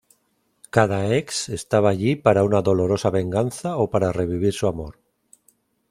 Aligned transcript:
Cada 0.77 1.13
ex 1.17 1.47
estaba 1.49 1.91
allí 1.91 2.15
para 2.15 2.43
una 2.43 2.63
dolorosa 2.63 3.11
venganza 3.11 3.77
o 3.77 3.91
para 3.91 4.11
revivir 4.11 4.51
su 4.51 4.65
amor. 4.65 4.97